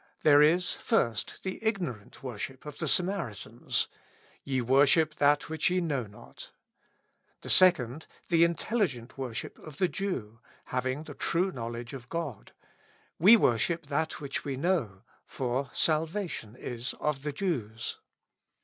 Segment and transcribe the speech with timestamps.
[0.23, 3.87] There is first, the ignorant wor ship of the Samaritans:
[4.43, 6.49] "Ye worship that which ye know not."
[7.43, 12.53] The second, the intelligent worship of the Jew, having the true knowledge of God: 2
[12.55, 15.71] 17 With Christ in the School of Prayer." We worship that which we know, for
[15.75, 17.97] salvation is of the Jews."